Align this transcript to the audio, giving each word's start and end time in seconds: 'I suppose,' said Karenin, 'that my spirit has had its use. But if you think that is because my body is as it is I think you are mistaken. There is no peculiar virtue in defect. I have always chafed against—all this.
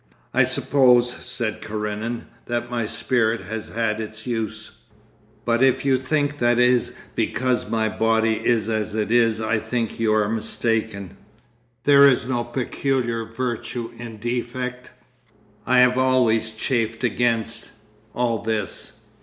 'I 0.33 0.45
suppose,' 0.45 1.13
said 1.13 1.61
Karenin, 1.61 2.25
'that 2.47 2.71
my 2.71 2.87
spirit 2.87 3.41
has 3.41 3.69
had 3.69 4.01
its 4.01 4.25
use. 4.25 4.71
But 5.45 5.61
if 5.61 5.85
you 5.85 5.95
think 5.95 6.39
that 6.39 6.57
is 6.57 6.93
because 7.13 7.69
my 7.69 7.87
body 7.87 8.43
is 8.43 8.67
as 8.67 8.95
it 8.95 9.11
is 9.11 9.39
I 9.39 9.59
think 9.59 9.99
you 9.99 10.11
are 10.15 10.27
mistaken. 10.27 11.17
There 11.83 12.07
is 12.09 12.25
no 12.25 12.43
peculiar 12.43 13.25
virtue 13.25 13.91
in 13.95 14.17
defect. 14.17 14.89
I 15.67 15.81
have 15.81 15.99
always 15.99 16.49
chafed 16.51 17.03
against—all 17.03 18.39
this. 18.41 19.01